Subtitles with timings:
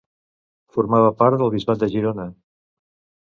[0.77, 2.25] Formava part del bisbat de Girona.